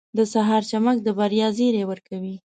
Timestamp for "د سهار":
0.17-0.61